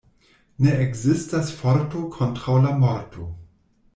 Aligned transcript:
Ne 0.65 0.71
ekzistas 0.85 1.51
forto 1.59 2.01
kontraŭ 2.17 2.57
la 2.65 2.75
morto. 2.85 3.29